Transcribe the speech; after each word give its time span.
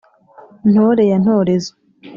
ntore 0.71 1.03
ya 1.11 1.17
ntorezo 1.23 1.73